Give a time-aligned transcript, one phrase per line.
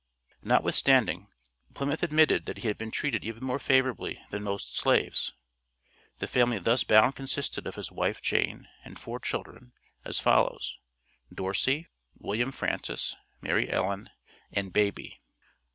[0.41, 1.27] Notwithstanding,
[1.75, 5.33] Plymouth admitted that he had been treated even more favorably than most slaves.
[6.17, 10.79] The family thus bound consisted of his wife Jane, and four children, as follows:
[11.31, 11.87] Dorsey,
[12.17, 14.09] William Francis, Mary Ellen,
[14.51, 15.21] and baby.